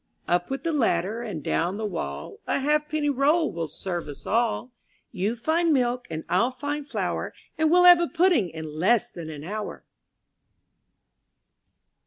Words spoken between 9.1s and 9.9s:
than an hour.